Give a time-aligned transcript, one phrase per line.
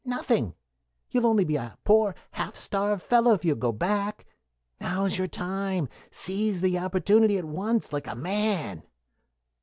[0.03, 0.55] Nothing.
[1.11, 4.25] You'll only be a poor half starved fellow if you go back.
[4.79, 5.89] Now's your time.
[6.09, 8.81] Seize the opportunity at once, like a man."